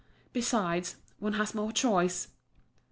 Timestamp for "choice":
1.71-2.29